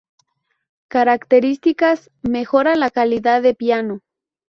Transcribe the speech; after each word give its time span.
Características: 0.87 2.09
mejora 2.23 2.75
la 2.75 2.89
calidad 2.89 3.43
de 3.43 3.53
piano. 3.53 3.99